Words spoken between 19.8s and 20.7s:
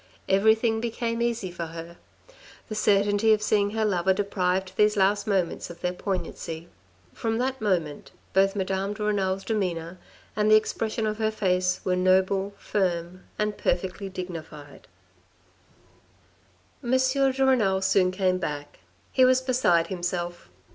himself.